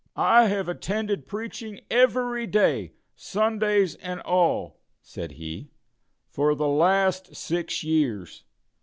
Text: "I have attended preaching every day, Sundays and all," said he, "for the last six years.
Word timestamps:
"I 0.15 0.47
have 0.47 0.67
attended 0.67 1.27
preaching 1.27 1.81
every 1.91 2.47
day, 2.47 2.93
Sundays 3.15 3.93
and 3.93 4.19
all," 4.21 4.79
said 5.03 5.33
he, 5.33 5.69
"for 6.27 6.55
the 6.55 6.67
last 6.67 7.35
six 7.35 7.83
years. 7.83 8.41